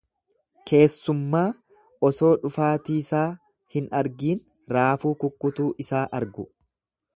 [0.69, 1.43] Keessummaa
[2.09, 3.27] osoo dhufaatiisaa
[3.77, 4.43] hin argiin
[4.77, 6.51] raafuu kukkutuu isaa argu.